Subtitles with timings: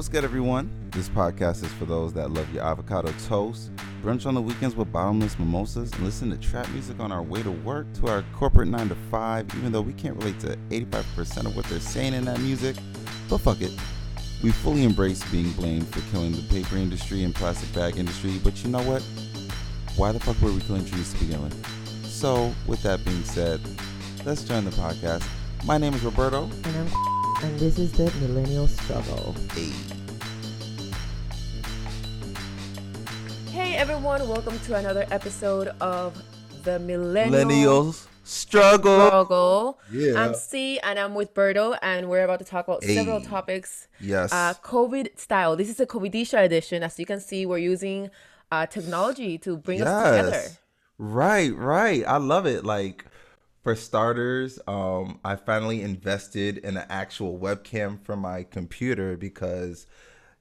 [0.00, 0.70] What's good, everyone?
[0.92, 3.70] This podcast is for those that love your avocado toast,
[4.02, 7.42] brunch on the weekends with bottomless mimosas, and listen to trap music on our way
[7.42, 11.44] to work to our corporate 9 to 5, even though we can't relate to 85%
[11.44, 12.76] of what they're saying in that music.
[13.28, 13.72] But fuck it.
[14.42, 18.64] We fully embrace being blamed for killing the paper industry and plastic bag industry, but
[18.64, 19.02] you know what?
[19.96, 22.06] Why the fuck were we killing trees to begin with?
[22.06, 23.60] So, with that being said,
[24.24, 25.28] let's join the podcast.
[25.66, 26.44] My name is Roberto.
[26.44, 29.34] And I'm and this is the millennial struggle.
[29.54, 29.72] Hey.
[33.50, 36.22] Hey everyone, welcome to another episode of
[36.64, 39.06] the millennial Millennials struggle.
[39.06, 39.80] struggle.
[39.90, 40.22] Yeah.
[40.22, 43.88] I'm C and I'm with Berto and we're about to talk about several topics.
[44.00, 44.32] Yes.
[44.32, 45.56] Uh, COVID style.
[45.56, 46.82] This is a COVIDisha edition.
[46.82, 48.10] As you can see, we're using
[48.52, 50.42] uh, technology to bring us together.
[50.98, 52.04] Right, right.
[52.06, 52.66] I love it.
[52.66, 53.06] Like
[53.62, 59.86] for starters, um, I finally invested in an actual webcam for my computer because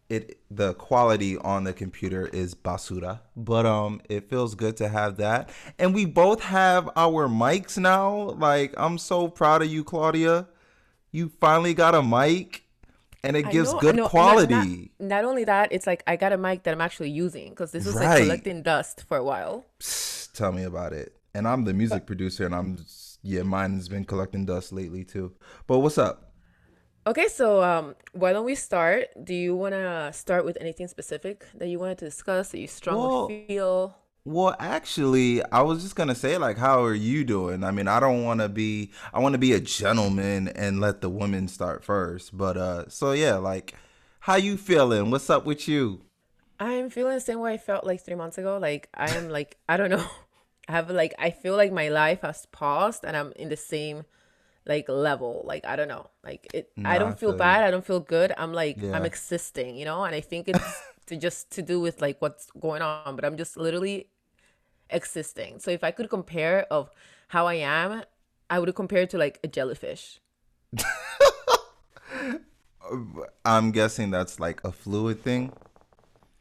[0.10, 3.20] it the quality on the computer is basura.
[3.36, 5.50] But um it feels good to have that.
[5.78, 8.32] And we both have our mics now.
[8.32, 10.48] Like I'm so proud of you, Claudia.
[11.12, 12.64] You finally got a mic
[13.24, 14.92] and it I gives know- good know, quality.
[15.00, 17.72] Not, not only that, it's like I got a mic that I'm actually using because
[17.72, 18.08] this was Right.
[18.08, 19.66] like collecting dust for a while.
[19.80, 21.14] Psst, Tell me about it.
[21.36, 22.78] And I'm the music producer, and I'm
[23.22, 25.34] yeah, mine has been collecting dust lately too.
[25.68, 26.32] But what's up?
[27.08, 29.08] Okay, so um, why don't we start?
[29.24, 32.68] Do you want to start with anything specific that you wanted to discuss that you
[32.68, 33.96] strongly Well- feel?
[34.26, 37.64] Well, actually, I was just gonna say like, how are you doing?
[37.64, 41.02] I mean, I don't want to be, I want to be a gentleman and let
[41.02, 42.38] the women start first.
[42.38, 43.74] But uh, so yeah, like,
[44.20, 45.10] how you feeling?
[45.10, 46.02] What's up with you?
[46.60, 48.58] I'm feeling the same way I felt like three months ago.
[48.58, 50.06] Like I am like I don't know.
[50.70, 54.06] I have like I feel like my life has paused and I'm in the same
[54.68, 55.44] like level.
[55.46, 56.12] Like I don't know.
[56.24, 56.72] Like it.
[56.76, 57.34] Nah, I I don't feel feel you.
[57.34, 57.64] bad.
[57.64, 58.34] I don't feel good.
[58.38, 58.94] I'm like Yeah.
[58.94, 60.06] I'm existing, you know.
[60.06, 63.16] And I think it's to just to do with like what's going on.
[63.16, 64.10] But I'm just literally
[64.90, 65.60] existing.
[65.60, 66.92] So if I could compare of
[67.30, 68.04] how I am,
[68.50, 70.22] I would compare it to like a jellyfish.
[73.46, 75.54] I'm guessing that's like a fluid thing.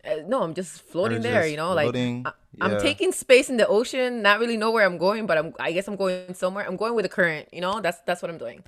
[0.04, 2.78] Uh, no, I'm just floating Or there, you know, floating, like I, I'm yeah.
[2.78, 5.88] taking space in the ocean, not really know where I'm going, but I'm I guess
[5.88, 6.66] I'm going somewhere.
[6.66, 7.80] I'm going with the current, you know?
[7.80, 8.62] That's that's what I'm doing.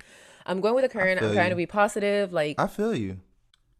[0.45, 1.21] I'm going with the current.
[1.21, 1.51] I'm trying you.
[1.51, 2.33] to be positive.
[2.33, 3.17] Like I feel you.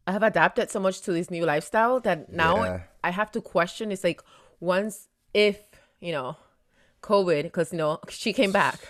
[0.06, 2.80] I have adapted so much to this new lifestyle that now Yeah.
[3.04, 4.22] I have to question it's like
[4.60, 5.58] once if,
[6.00, 6.36] you know,
[7.02, 8.80] COVID cuz you know, she came back.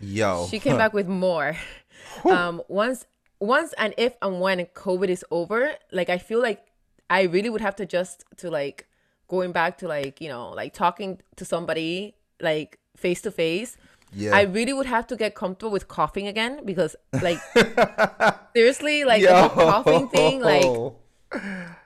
[0.00, 1.56] Yo, She came back with more.
[2.24, 3.06] Um, once,
[3.40, 6.60] once, and if and when COVID is over, like I feel like
[7.10, 8.86] I really would have to just to like
[9.28, 13.76] going back to like you know like talking to somebody like face to face.
[14.12, 14.34] yeah.
[14.34, 17.38] I really would have to get comfortable with coughing again because like
[18.54, 20.64] seriously like the coughing thing like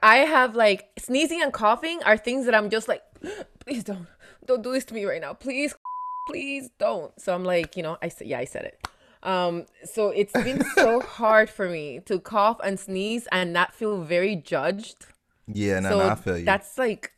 [0.02, 3.02] I have like sneezing and coughing are things that I'm just like,
[3.60, 4.06] please don't,
[4.46, 5.74] don't do this to me right now, please,
[6.28, 7.18] please don't.
[7.20, 8.88] So I'm like, you know, I said, yeah, I said it.
[9.22, 14.02] Um, so it's been so hard for me to cough and sneeze and not feel
[14.02, 15.06] very judged.
[15.46, 16.44] yeah, no, so no, I feel you.
[16.44, 17.12] that's like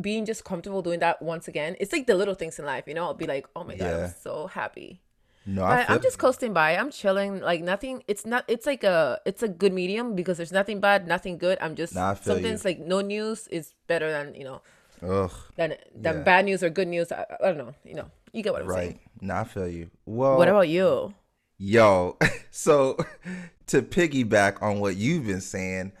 [0.00, 1.76] being just comfortable doing that once again.
[1.80, 3.04] It's like the little things in life, you know.
[3.04, 4.04] I'll be like, oh my god, Yeah.
[4.04, 5.00] I'm so happy.
[5.46, 6.76] no, I feel- I'm just coasting by.
[6.76, 7.40] I'm chilling.
[7.40, 8.04] Like nothing.
[8.06, 8.44] It's not.
[8.46, 9.18] It's like a.
[9.26, 11.58] It's a good medium because there's nothing bad, nothing good.
[11.60, 11.96] I'm just.
[11.96, 12.56] I feel you.
[12.64, 14.60] like no news is better than you know
[15.02, 15.32] Ugh.
[15.56, 16.22] than than Yeah.
[16.22, 17.10] bad news or good news.
[17.10, 17.74] I, I don't know.
[17.84, 18.10] You know.
[18.32, 18.78] You get what I'm saying.
[18.78, 19.00] Right.
[19.00, 19.28] saying.
[19.28, 19.90] No, I feel you.
[20.06, 21.14] Well, What about you?
[21.60, 22.16] Yo,
[22.50, 22.96] so
[23.68, 25.92] to piggyback on what you've been saying,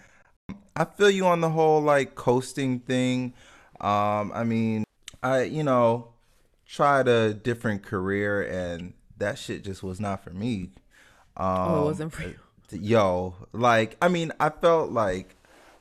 [0.74, 3.34] I feel you on the whole like coasting thing.
[3.80, 4.84] Um, I mean,
[5.22, 6.08] I you know
[6.66, 10.70] tried a different career and that shit just was not for me.
[11.36, 12.36] Um, oh, it wasn't for you.
[12.72, 15.34] yo like i mean i felt like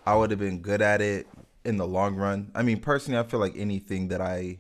[0.08, 1.28] i would have been good at it
[1.64, 4.58] in the long run i mean personally i feel like anything that i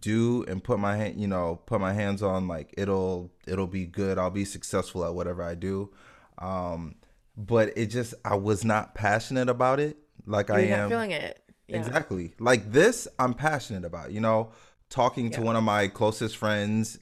[0.00, 3.86] do and put my hand you know put my hands on like it'll it'll be
[3.86, 5.90] good i'll be successful at whatever i do
[6.38, 6.94] um
[7.36, 9.96] but it just i was not passionate about it
[10.26, 11.40] like i You're not am feeling it.
[11.70, 11.78] Yeah.
[11.78, 12.34] Exactly.
[12.38, 14.12] Like this, I'm passionate about.
[14.12, 14.52] You know,
[14.88, 16.98] talking to one of my closest friends,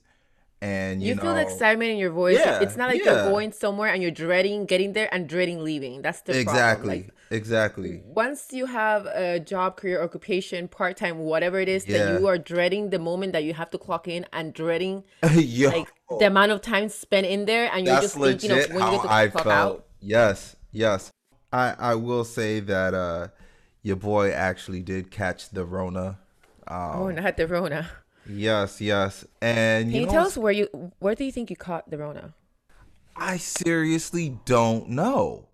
[0.60, 2.38] and you, You, know, feel the excitement in your voice.
[2.38, 3.12] Yeah, it's not like yeah.
[3.22, 6.02] you're going somewhere and you're dreading getting there and dreading leaving.
[6.02, 8.02] That's the exactly, Like, exactly.
[8.04, 11.98] once you have a job, career, occupation, part time, whatever it is Yeah.
[11.98, 15.68] that you are dreading the moment that you have to clock in and dreading Yo,
[15.70, 18.98] like the amount of time spent in there and you're just thinking of when you
[18.98, 19.76] get to I clock felt.
[19.76, 19.84] out.
[20.00, 21.10] Yes, yes.
[21.52, 23.28] I I will say that uh,
[23.82, 26.18] your boy actually did catch the Rona.
[26.66, 27.88] Um, oh, not the Rona.
[28.28, 29.24] Yes, yes.
[29.40, 31.90] And Can you you, know, tell us where you where do you think you caught
[31.90, 32.34] the Rona?
[33.16, 35.46] I seriously don't know.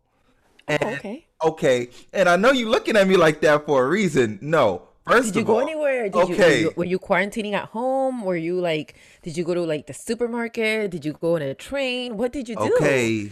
[0.67, 1.26] And, oh, okay.
[1.43, 1.88] Okay.
[2.12, 4.38] And I know you're looking at me like that for a reason.
[4.41, 4.88] No.
[5.06, 6.05] First did you go all, anywhere?
[6.05, 6.61] Did okay.
[6.61, 8.23] You, were, you, were you quarantining at home?
[8.23, 8.97] Were you like?
[9.23, 10.91] Did you go to like the supermarket?
[10.91, 12.17] Did you go on a train?
[12.17, 12.75] What did you do?
[12.77, 13.31] Okay.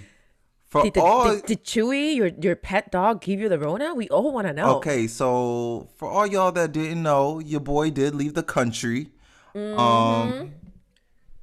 [0.68, 3.94] For did, the, all did, did Chewy, your your pet dog, give you the Rona?
[3.94, 4.76] We all want to know.
[4.76, 9.10] Okay, so for all y'all that didn't know, your boy did leave the country.
[9.54, 9.78] Mm-hmm.
[9.78, 10.54] Um,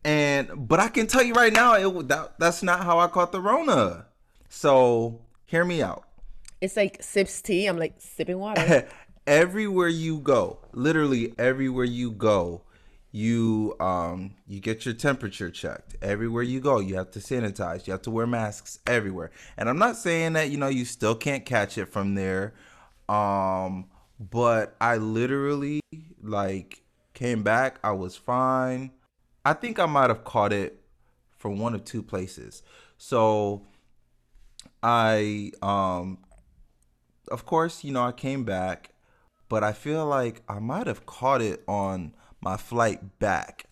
[0.03, 3.31] and but I can tell you right now, it that that's not how I caught
[3.31, 4.07] the Rona.
[4.49, 6.05] So hear me out.
[6.61, 7.67] It's like sips tea.
[7.67, 8.87] I'm like sipping water.
[9.27, 12.63] everywhere you go, literally everywhere you go,
[13.11, 17.91] you um you get your temperature checked everywhere you go you have to sanitize you
[17.91, 21.43] have to wear masks everywhere and i'm not saying that you know you still can't
[21.43, 22.53] catch it from there
[23.07, 23.85] um
[24.19, 25.81] but i literally
[26.21, 26.83] like
[27.19, 28.91] came back i was fine
[29.43, 30.81] i think i might have caught it
[31.37, 32.63] from one of two places
[32.97, 33.61] so
[34.81, 36.17] i um
[37.29, 38.91] of course you know i came back
[39.49, 43.65] but i feel like i might have caught it on my flight back.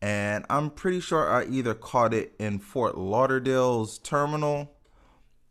[0.00, 4.76] And I'm pretty sure I either caught it in Fort Lauderdale's terminal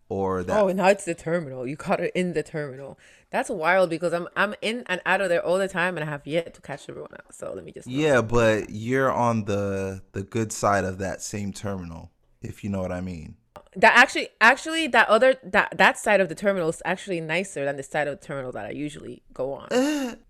[0.10, 0.60] or that.
[0.60, 1.68] Oh, now it's the terminal.
[1.68, 2.98] You caught it in the terminal.
[3.30, 6.10] That's wild because I'm I'm in and out of there all the time, and I
[6.10, 7.34] have yet to catch everyone out.
[7.34, 7.88] So let me just.
[7.88, 12.12] Yeah, but you're on the the good side of that same terminal,
[12.42, 13.36] if you know what I mean.
[13.76, 17.76] That actually, actually, that other that that side of the terminal is actually nicer than
[17.76, 20.18] the side of the terminal that I usually go on.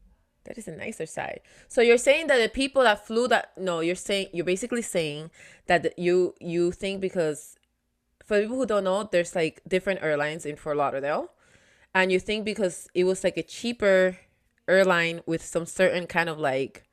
[0.48, 1.42] That is a nicer side.
[1.68, 5.30] So you're saying that the people that flew that no, you're saying you're basically saying
[5.68, 7.57] that you you think because
[8.28, 11.32] for people who don't know, there's like different airlines in Fort Lauderdale,
[11.96, 14.18] and you think because it was like a cheaper
[14.68, 16.84] airline with some certain kind of like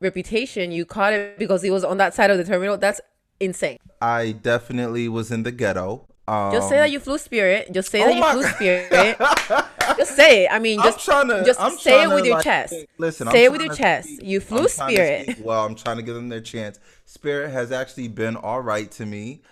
[0.00, 2.78] reputation, you caught it because it was on that side of the terminal.
[2.78, 3.00] That's
[3.38, 3.78] insane.
[4.00, 6.06] I definitely was in the ghetto.
[6.28, 7.72] Um, just say that you flew Spirit.
[7.72, 9.18] Just say oh that you flew Spirit.
[9.98, 10.48] just say it.
[10.50, 12.74] I mean, just trying to, just I'm say it with your like, chest.
[12.98, 14.08] Listen, say it with your chest.
[14.08, 15.38] Speak, you flew Spirit.
[15.40, 16.80] Well, I'm trying to give them their chance.
[17.04, 19.42] Spirit has actually been all right to me.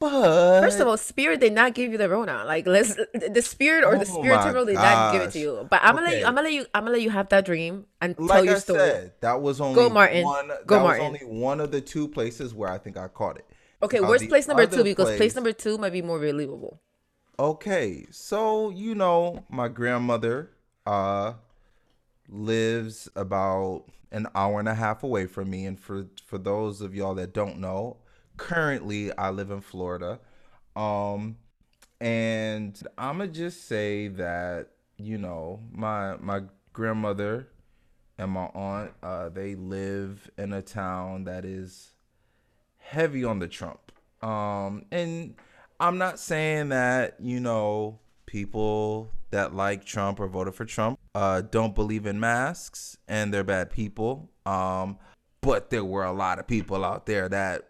[0.00, 2.44] But first of all, Spirit did not give you the Rona.
[2.46, 5.68] Like let's the Spirit or oh the Spirit terminal did not give it to you.
[5.68, 6.24] But I'm gonna let you.
[6.24, 6.66] I'm gonna let you.
[6.72, 8.78] I'm gonna let you have that dream and like tell your I story.
[8.78, 10.24] Said, that was only go Martin.
[10.24, 11.12] One, go that Martin.
[11.12, 13.46] was only one of the two places where I think I caught it.
[13.82, 14.82] Okay, where's place number two?
[14.84, 16.80] Because place, place number two might be more believable.
[17.38, 20.50] Okay, so you know, my grandmother
[20.86, 21.34] uh
[22.26, 26.94] lives about an hour and a half away from me, and for for those of
[26.94, 27.98] y'all that don't know,
[28.40, 30.18] currently I live in Florida.
[30.74, 31.36] Um,
[32.00, 36.42] and I'ma just say that you know my my
[36.72, 37.48] grandmother
[38.18, 41.92] and my aunt uh, they live in a town that is
[42.78, 43.92] heavy on the Trump.
[44.22, 45.34] Um, and
[45.78, 51.42] I'm not saying that, you know, people that like Trump or voted for Trump uh,
[51.42, 54.30] don't believe in masks and they're bad people.
[54.44, 54.98] Um,
[55.40, 57.68] but there were a lot of people out there that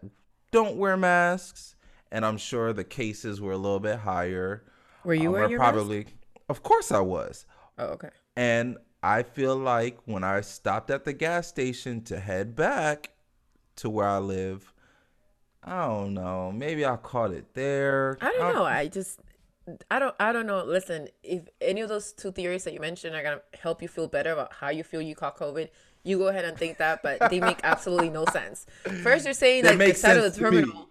[0.51, 1.75] don't wear masks.
[2.11, 4.65] And I'm sure the cases were a little bit higher.
[5.05, 6.15] Were you um, wearing your probably, mask?
[6.49, 7.45] Of course I was.
[7.77, 8.09] Oh, okay.
[8.35, 13.11] And I feel like when I stopped at the gas station to head back
[13.77, 14.73] to where I live,
[15.63, 16.51] I don't know.
[16.51, 18.17] Maybe I caught it there.
[18.21, 18.65] I don't know.
[18.65, 19.21] I just
[19.89, 20.63] I don't I don't know.
[20.63, 24.07] Listen, if any of those two theories that you mentioned are gonna help you feel
[24.07, 25.69] better about how you feel you caught COVID,
[26.03, 28.65] you go ahead and think that, but they make absolutely no sense.
[29.03, 30.89] First you're saying like the side of the terminal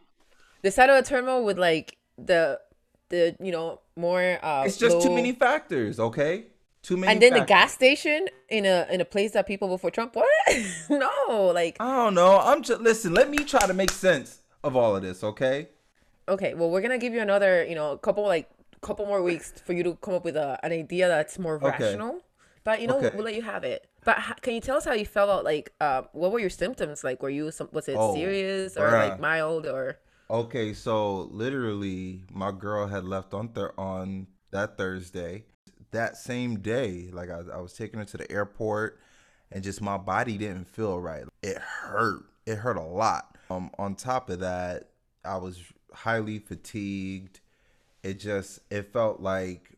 [0.63, 2.61] the side of the terminal with like the
[3.09, 5.03] the you know more uh It's just low...
[5.03, 6.47] too many factors, okay?
[6.83, 7.13] Too many.
[7.13, 7.47] And then factors.
[7.47, 10.17] the gas station in a in a place that people vote for Trump.
[10.17, 10.29] What?
[10.91, 12.39] no, like I don't know.
[12.39, 13.15] I'm just listen.
[13.15, 15.69] Let me try to make sense of all of this, okay?
[16.29, 18.49] Okay, well, we're gonna give you another, you know, a couple like
[18.81, 21.85] couple more weeks for you to come up with a, an idea that's more okay.
[21.85, 22.23] rational.
[22.65, 23.11] But you know, okay.
[23.15, 23.89] we'll let you have it.
[24.05, 26.51] But how, can you tell us how you felt about like, uh, what were your
[26.51, 27.23] symptoms like?
[27.23, 29.11] Were you some was it oh, serious or bruh.
[29.11, 29.99] like mild or?
[30.29, 35.45] Okay, so literally, my girl had left on th- on that Thursday.
[35.91, 39.01] That same day, like I, I was taking her to the airport,
[39.51, 41.25] and just my body didn't feel right.
[41.43, 42.27] It hurt.
[42.47, 43.37] It hurt a lot.
[43.51, 44.91] Um, on top of that,
[45.25, 45.61] I was
[45.93, 47.41] highly fatigued.
[48.03, 49.73] It just it felt like,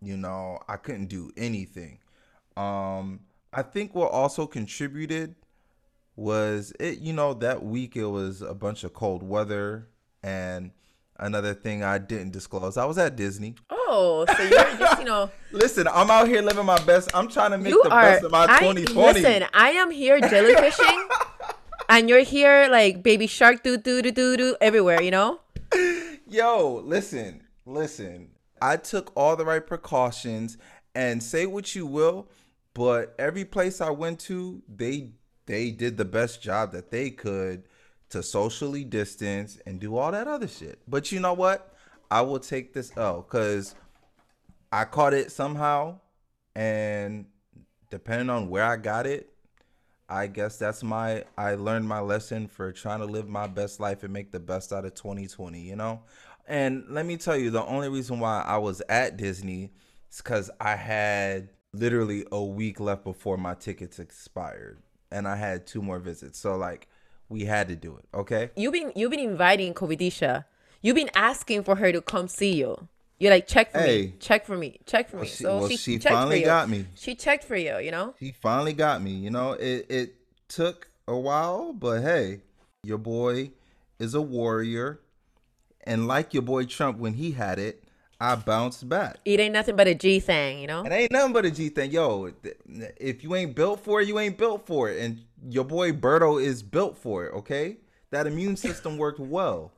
[0.00, 1.98] you know, I couldn't do anything.
[2.58, 3.20] Um,
[3.52, 5.36] I think what also contributed
[6.16, 9.88] was it, you know, that week it was a bunch of cold weather
[10.24, 10.72] and
[11.18, 12.76] another thing I didn't disclose.
[12.76, 13.54] I was at Disney.
[13.70, 15.30] Oh, so you're just, you know.
[15.52, 17.14] listen, I'm out here living my best.
[17.14, 18.98] I'm trying to make the are, best of my 2020.
[18.98, 21.08] I, listen, I am here jellyfishing
[21.88, 25.40] and you're here like baby shark do do do do do everywhere, you know?
[26.28, 27.42] Yo, listen.
[27.64, 30.58] listen, I took all the right precautions
[30.94, 32.28] and say what you will,
[32.78, 35.10] but every place I went to, they
[35.46, 37.64] they did the best job that they could
[38.10, 40.78] to socially distance and do all that other shit.
[40.86, 41.74] But you know what?
[42.08, 43.74] I will take this L cuz
[44.70, 45.98] I caught it somehow
[46.54, 47.26] and
[47.90, 49.28] depending on where I got it,
[50.08, 54.04] I guess that's my I learned my lesson for trying to live my best life
[54.04, 56.02] and make the best out of 2020, you know?
[56.46, 59.72] And let me tell you the only reason why I was at Disney
[60.12, 64.78] is cuz I had literally a week left before my tickets expired
[65.10, 66.38] and I had two more visits.
[66.38, 66.88] So like
[67.28, 68.50] we had to do it, okay?
[68.56, 70.44] You've been you've been inviting Covidisha.
[70.82, 72.88] You've been asking for her to come see you.
[73.18, 74.02] You're like, check for Hey.
[74.02, 75.26] me, check for me, check for me.
[75.26, 76.86] She- so well, she, she finally got me.
[76.94, 77.78] She checked for you.
[77.78, 78.14] You know.
[78.18, 79.10] He finally got me.
[79.12, 80.14] You know, it it
[80.48, 82.42] took a while, but hey,
[82.84, 83.50] your boy
[83.98, 85.00] is a warrior.
[85.84, 87.82] And like your boy Trump when he had it,
[88.20, 89.18] I bounced back.
[89.24, 90.84] It ain't nothing but a G thing, you know.
[90.84, 91.92] It ain't nothing but a G thing.
[91.92, 92.32] Yo,
[92.66, 95.00] if you ain't built for it, you ain't built for it.
[95.00, 97.76] And your boy Berto is built for it, okay?
[98.10, 99.72] That immune system worked well.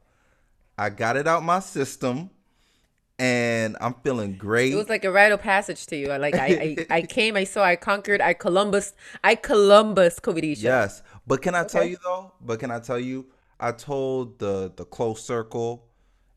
[0.78, 2.30] I got it out my system
[3.20, 4.72] and I'm feeling great.
[4.72, 6.10] It was like a rite of passage to you.
[6.10, 10.62] I Like I, I, I came, I saw, I conquered, I Columbus, I Columbus Covidisha.
[10.62, 12.32] Yes, but can I tell you though?
[12.40, 13.26] But can I tell you?
[13.60, 15.84] I told the the close circle,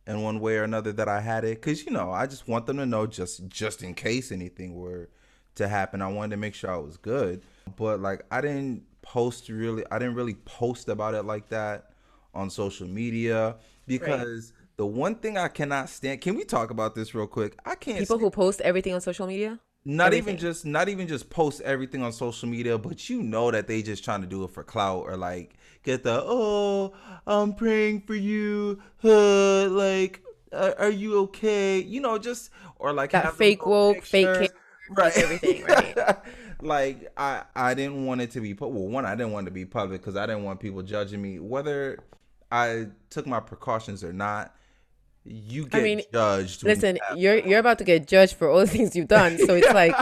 [0.06, 2.66] in one way or another, that I had it because you know I just want
[2.66, 5.10] them to know just just in case anything were
[5.56, 6.02] to happen.
[6.02, 7.44] I wanted to make sure I was good,
[7.76, 9.84] but like I didn't post really.
[9.92, 11.92] I didn't really post about it like that
[12.34, 16.22] on social media because the one thing I cannot stand.
[16.22, 17.58] Can we talk about this real quick?
[17.66, 19.60] I can't People who post everything on social media.
[19.86, 23.68] not even just not even just post everything on social media but you know that
[23.68, 26.94] they just trying to do it for clout or like get the oh
[27.28, 33.12] i'm praying for you uh, like uh, are you okay you know just or like
[33.12, 34.52] That fake woke, fake
[34.90, 36.18] right everything, right.
[36.62, 39.54] like i i didn't want it to be well one i didn't want it to
[39.54, 42.00] be public because i didn't want people judging me whether
[42.52, 44.54] i took my precautions or not
[45.26, 48.96] you get mean, judged Listen, you're you're about to get judged for all the things
[48.96, 49.38] you've done.
[49.46, 49.96] So it's like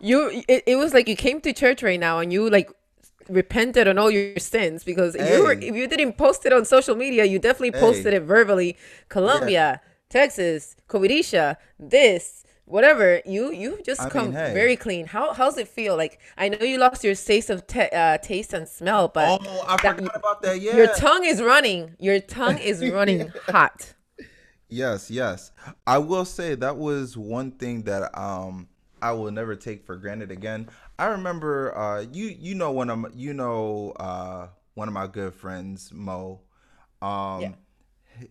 [0.00, 0.42] you.
[0.48, 2.70] It, it was like you came to church right now and you like
[3.28, 6.64] repented on all your sins because if you were if you didn't post it on
[6.64, 8.16] social media, you definitely posted Hey.
[8.18, 8.76] it verbally.
[9.08, 12.44] Colombia, Texas, Covidisha, this.
[12.64, 14.52] Whatever you you just I mean, come hey.
[14.52, 15.06] very clean.
[15.06, 15.96] How how's it feel?
[15.96, 19.64] Like I know you lost your taste of te- uh, taste and smell, but oh
[19.66, 21.96] i that- forgot about that yeah your tongue is running.
[21.98, 23.94] Your tongue is running hot.
[24.68, 25.50] Yes, yes.
[25.86, 28.68] I will say that was one thing that um
[29.02, 30.68] I will never take for granted again.
[30.98, 35.06] I remember uh you you know one of my, you know uh one of my
[35.06, 36.40] good friends Mo.
[37.02, 37.52] Um Yeah.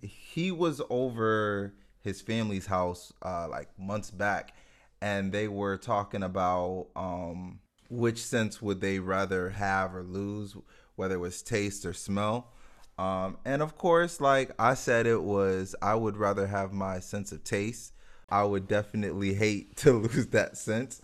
[0.01, 4.53] he was over his family's house uh like months back
[5.01, 7.59] and they were talking about um
[7.89, 10.55] which sense would they rather have or lose
[10.95, 12.51] whether it was taste or smell
[12.97, 17.31] um and of course like i said it was i would rather have my sense
[17.31, 17.93] of taste
[18.29, 21.01] i would definitely hate to lose that sense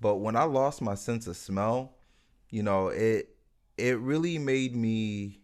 [0.00, 1.94] but when i lost my sense of smell
[2.50, 3.28] you know it
[3.76, 5.40] it really made me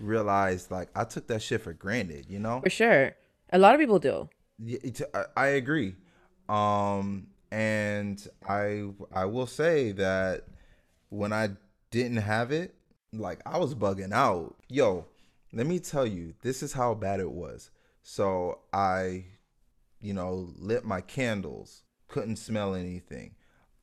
[0.00, 3.12] realize like i took that shit for granted you know For sure.
[3.52, 4.28] A lot of people do.
[4.58, 4.78] yeah,
[5.12, 5.96] I, I agree.
[6.48, 10.44] Um, and I I will say that
[11.08, 11.50] when I
[11.90, 12.76] didn't have it,
[13.12, 14.54] like I was bugging out.
[14.68, 15.06] Yo,
[15.52, 17.70] let me tell you, this is how bad it was.
[18.04, 19.24] So I,
[20.00, 23.34] you know, lit my candles, couldn't smell anything.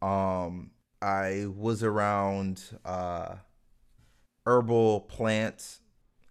[0.01, 0.71] Um,
[1.01, 3.35] I was around uh
[4.45, 5.81] herbal plants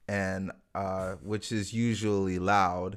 [0.08, 2.96] and uh which is usually loud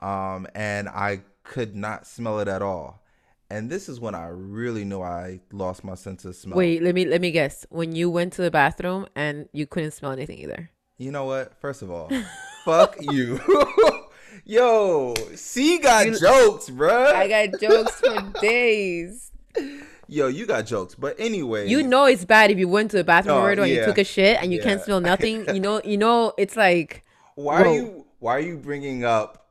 [0.00, 3.04] um and i could not smell it at all
[3.48, 6.94] and this is when i really knew i lost my sense of smell Wait, let
[6.96, 7.64] me let me guess.
[7.70, 10.70] When you went to the bathroom and you couldn't smell anything either.
[10.98, 12.10] you know what first of all
[12.64, 13.38] fuck you
[14.44, 19.30] yo c got jokes bruh I got jokes for days.
[20.08, 23.04] yo you got jokes but anyway You know it's bad if you went to the
[23.04, 25.46] bathroom Oh, and you took a shit and you can't smell nothing.
[25.54, 29.42] You know, you know it's like why are you why are you bringing up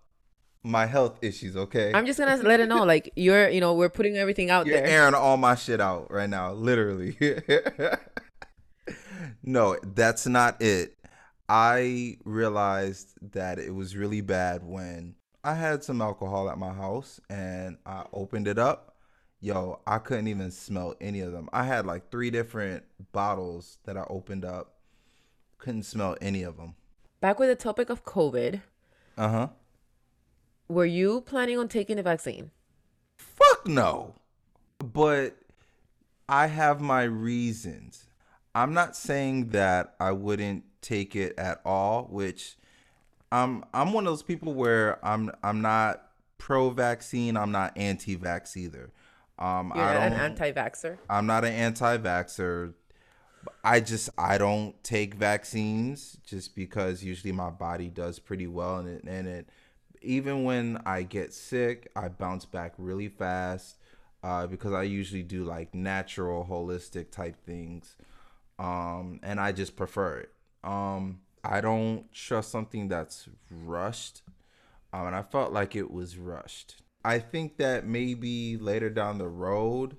[0.63, 2.83] my health issues okay I'm just gonna let it know.
[2.93, 4.87] Like you're, you know, we're putting everything out You're there.
[4.87, 7.15] airing all my shit out right now, literally.
[9.43, 10.94] no, that's not it.
[11.47, 17.19] I realized that it was really bad when I had some alcohol at my house
[17.29, 18.95] and I opened it up.
[19.41, 21.49] Yo, I couldn't even smell any of them.
[21.53, 24.79] I had like three different bottles that I opened up.
[25.59, 26.75] Couldn't smell any of them.
[27.21, 28.61] Back with the topic of COVID.
[29.17, 29.47] Uh huh.
[30.67, 32.51] were you planning on taking the vaccine?
[33.17, 34.15] Fuck no.
[34.79, 35.37] But
[36.27, 38.05] I have my reasons.
[38.55, 42.55] I'm not saying that I wouldn't take it at all, which
[43.31, 48.15] I'm I'm one of those people where I'm I'm not pro vaccine, I'm not anti
[48.15, 48.91] vax either.
[49.39, 50.97] Um You're I not don't an anti-vaxxer.
[51.09, 52.73] I'm not an anti-vaxxer.
[53.63, 58.87] I just I don't take vaccines just because usually my body does pretty well and
[58.87, 59.49] it and it
[60.01, 63.77] even when I get sick, I bounce back really fast
[64.23, 67.95] uh, because I usually do like natural, holistic type things,
[68.57, 70.31] um, and I just prefer it.
[70.65, 74.23] Um, I don't trust something that's rushed,
[74.91, 76.81] um, and I felt like it was rushed.
[77.03, 79.97] I think that maybe later down the road,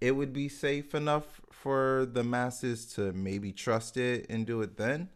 [0.00, 4.78] it would be safe enough for the masses to maybe trust it and do it
[4.78, 5.10] then.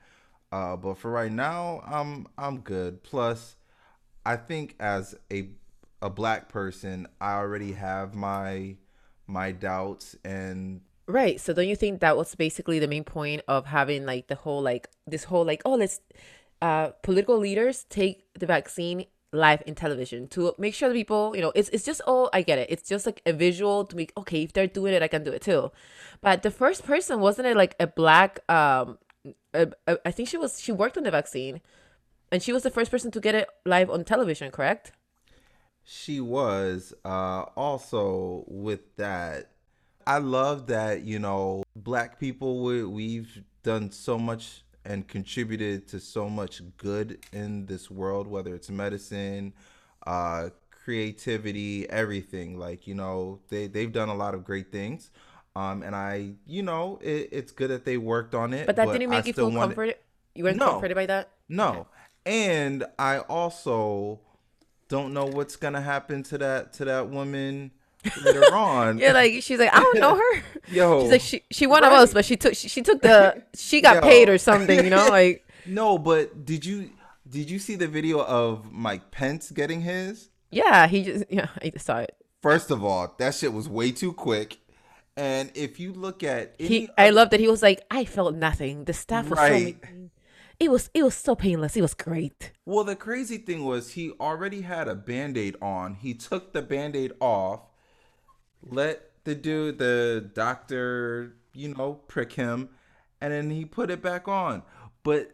[0.53, 3.03] Uh, but for right now, I'm I'm good.
[3.03, 3.57] Plus,
[4.27, 5.49] I think as a
[6.03, 8.77] a black person, I already have my
[9.27, 11.41] my doubts and Right.
[11.41, 14.63] So don't you think that was basically the main point of having like the whole
[14.63, 16.01] like this whole like oh let's
[16.63, 21.43] uh political leaders take the vaccine live in television to make sure the people you
[21.43, 22.71] know it's it's just all I get it.
[22.71, 25.33] It's just like a visual to make okay if they're doing it I can do
[25.33, 25.71] it too.
[26.23, 28.99] But the first person wasn't it like a black um
[29.53, 31.61] a, a, I think she was she worked on the vaccine
[32.33, 34.93] and she was the first person to get it live on television, correct?
[35.85, 39.51] she was uh also with that
[40.07, 45.99] i love that you know black people we, we've done so much and contributed to
[45.99, 49.53] so much good in this world whether it's medicine
[50.07, 55.11] uh creativity everything like you know they they've done a lot of great things
[55.57, 58.87] um and i you know it, it's good that they worked on it But that
[58.93, 59.97] didn't I make you still feel wanted- comforted.
[60.35, 60.71] You weren't No.
[60.73, 61.31] comforted by that.
[61.49, 61.87] no.
[62.27, 64.19] And I also
[64.89, 67.71] don't know what's gonna happen to that to that woman
[68.25, 68.99] later on.
[68.99, 70.43] Yeah, like she's like I don't know her.
[70.73, 71.03] Yo.
[71.03, 73.81] She's like she she one of us, but she took she, she took the she
[73.81, 74.01] got Yo.
[74.03, 76.91] paid or something, you know, like no, but did you
[77.29, 80.29] did you see the video of Mike Pence getting his?
[80.51, 82.15] yeah, he just yeah, I saw it.
[82.43, 84.59] First of all, that shit was way too quick.
[85.17, 88.85] And if you look at He I love that he was like I felt nothing.
[88.85, 89.77] The staff was Right.
[89.83, 89.89] so.
[90.61, 91.77] It was it was so painless.
[91.77, 92.53] It was great.
[92.65, 95.95] Well, the crazy thing was he already had a band-aid on.
[95.97, 97.61] He took the band-aid off,
[98.69, 102.69] let the dude, the doctor, you know, prick him,
[103.21, 104.63] and then he put it back on.
[105.03, 105.33] But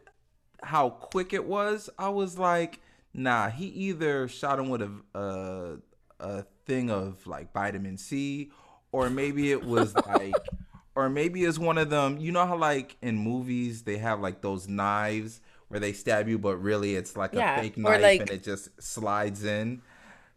[0.63, 2.79] how quick it was, I was like,
[3.13, 5.77] nah, he either shot him with a a,
[6.19, 8.51] a thing of like vitamin C,
[8.91, 10.35] or maybe it was like
[10.95, 12.17] or maybe it's one of them.
[12.17, 16.37] You know how like in movies they have like those knives where they stab you,
[16.37, 19.81] but really it's like Yeah, a fake knife like- and it just slides in.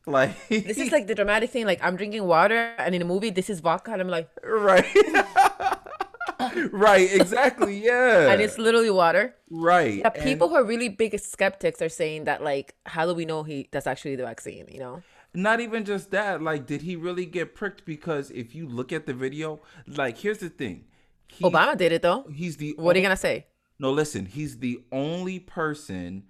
[0.06, 1.64] Like This is like the dramatic thing.
[1.66, 4.84] Like I'm drinking water, and in a movie, this is vodka, and I'm like, right,
[6.72, 9.34] right, exactly, yeah, and it's literally water.
[9.50, 9.98] right.
[9.98, 13.24] Yeah, And- people who are really big skeptics are saying that like, how do we
[13.24, 14.66] know he that's actually the vaccine?
[14.70, 15.02] You know?
[15.36, 16.42] not even just that.
[16.42, 17.84] Like, did he really get pricked?
[17.84, 20.84] Because if you look at the video, like, here's the thing.
[21.26, 22.24] He, Obama did it though.
[22.32, 23.46] He's the What are you gonna say?
[23.78, 26.24] No, listen, he's the only person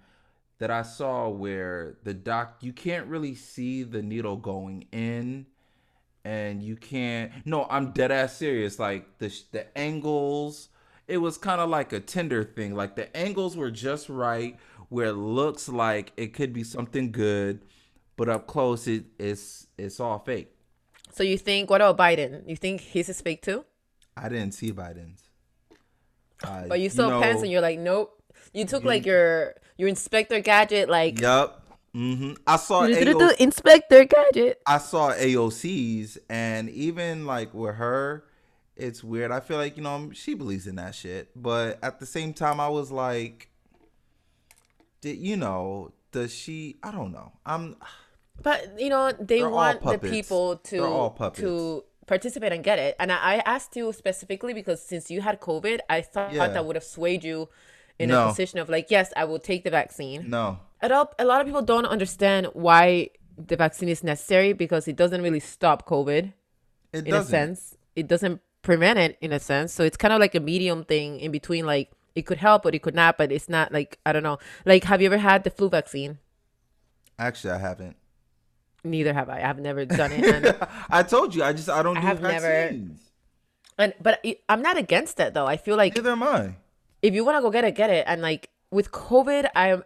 [0.59, 5.45] that I saw where the doc you can't really see the needle going in
[6.23, 10.69] and you can't No, I'm dead ass serious like the the angles
[11.07, 12.73] it was kind of like a Tinder thing.
[12.73, 14.57] Like the angles were just right
[14.89, 17.61] where it looks like it could be something good,
[18.17, 20.51] but up close it it's it's all fake.
[21.11, 22.47] So you think what about Biden?
[22.47, 23.65] You think his is fake too?
[24.17, 25.21] I didn't see Biden's.
[26.43, 28.21] Uh, But you saw Pence and you're like, nope.
[28.55, 31.61] You took like your your Inspector Gadget, like Yup.
[31.93, 34.59] hmm I saw AO do Inspector Gadget.
[34.65, 38.25] I saw AOC's and even like with her,
[38.75, 39.31] it's weird.
[39.31, 41.29] I feel like, you know, she believes in that shit.
[41.35, 43.49] But at the same time I was like
[45.01, 47.33] did you know, does she I don't know.
[47.45, 47.75] I'm
[48.41, 50.11] But you know, they They're all want the puppets.
[50.11, 51.41] people They're all to puppets.
[51.41, 52.95] to participate and get it.
[52.99, 56.47] And I, I asked you specifically because since you had COVID, I thought Yeah.
[56.47, 57.49] that would have swayed you
[57.99, 58.25] in No.
[58.25, 60.29] a position of like, yes, I will take the vaccine.
[60.29, 60.59] no.
[60.81, 64.95] A lot, a lot of people don't understand why the vaccine is necessary because it
[64.95, 66.31] doesn't really stop COVID
[66.93, 67.15] It in doesn't.
[67.15, 67.77] a sense.
[67.95, 69.73] It doesn't prevent it in a sense.
[69.73, 71.65] So it's kind of like a medium thing in between.
[71.65, 73.17] Like it could help, but it could not.
[73.17, 74.37] But it's not like I don't know.
[74.65, 76.19] Like, have you ever had the flu vaccine?
[77.17, 77.95] Actually I haven't.
[78.83, 79.41] Neither have I.
[79.41, 80.23] I've never done it.
[80.25, 80.55] And,
[80.91, 82.71] I told you, I just I don't I do have never-
[83.77, 85.47] and but it- I'm not against it though.
[85.47, 86.55] I feel like Neither am I.
[87.05, 88.03] if you want to go get it, get it.
[88.07, 89.83] And like with COVID, I am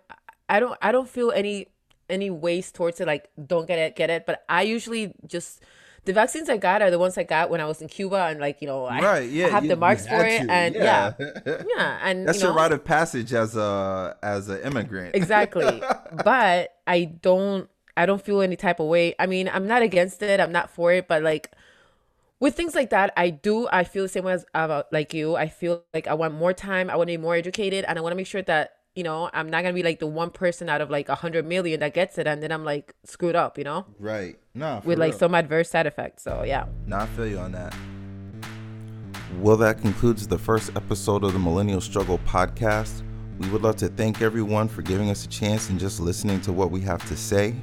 [0.48, 1.68] I don't I don't feel any
[2.10, 4.26] any ways towards it like don't get it get it.
[4.26, 5.62] But i usually just
[6.06, 8.40] the vaccines i got are the ones i got when i was in cuba and
[8.40, 10.74] like you know i, right yeah I have you- the marks for it to, and
[10.74, 11.14] yeah.
[11.46, 15.16] yeah, and that's you know, your rite of passage as a as an immigrant.
[15.16, 15.84] Exactly.
[16.26, 19.14] But i don't i don't feel any type of way.
[19.20, 20.40] I mean i'm not against it.
[20.40, 21.08] I'm not for it.
[21.08, 21.52] But like
[22.40, 25.36] with things like that i do i feel the same way as about like you.
[25.36, 26.90] I feel like i want more time.
[26.90, 29.30] I want to be more educated and i want to make sure that you know
[29.34, 31.94] i'm not gonna be like the one person out of like a hundred million that
[31.94, 33.86] gets it and then i'm like screwed up you know?
[34.00, 34.38] Right.
[34.54, 36.66] No with like some adverse side effects so yeah.
[36.86, 37.76] No i feel you on that.
[39.40, 43.04] Well that concludes the first episode of the millennial struggle podcast.
[43.38, 46.52] We would love to thank everyone for giving us a chance and just listening to
[46.52, 47.56] what we have to say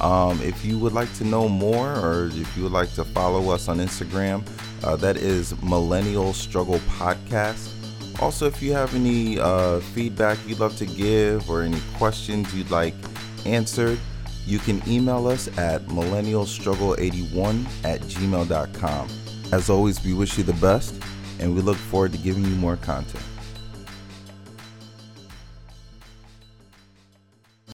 [0.00, 3.50] um, if you would like to know more or if you would like to follow
[3.50, 4.46] us on instagram
[4.84, 7.72] uh, that is millennial struggle podcast.
[8.20, 12.70] Also if you have any uh, feedback you'd love to give or any questions you'd
[12.70, 12.94] like
[13.44, 13.98] answered
[14.46, 19.08] you can email us at millennialstruggle81 at gmail.com
[19.52, 20.94] as always we wish you the best
[21.40, 23.22] and we look forward to giving you more content